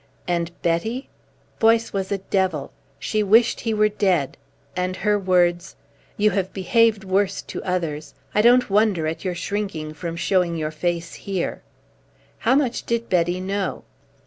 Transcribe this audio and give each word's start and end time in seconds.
And 0.27 0.49
Betty? 0.63 1.09
Boyce 1.59 1.93
was 1.93 2.11
a 2.11 2.17
devil. 2.17 2.71
She 2.97 3.21
wished 3.21 3.59
he 3.59 3.71
were 3.75 3.87
dead. 3.87 4.35
And 4.75 4.95
her 4.95 5.19
words: 5.19 5.75
"You 6.17 6.31
have 6.31 6.51
behaved 6.53 7.03
worse 7.03 7.43
to 7.43 7.63
others. 7.63 8.15
I 8.33 8.41
don't 8.41 8.67
wonder 8.71 9.05
at 9.05 9.23
your 9.23 9.35
shrinking 9.35 9.93
from 9.93 10.15
showing 10.15 10.57
your 10.57 10.71
face 10.71 11.13
here." 11.13 11.61
How 12.39 12.55
much 12.55 12.83
did 12.87 13.09
Betty 13.09 13.39
know? 13.39 13.83